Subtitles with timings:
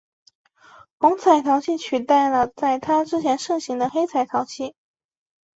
[0.97, 4.73] 红彩陶器取代了在它之前盛行的黑彩陶器。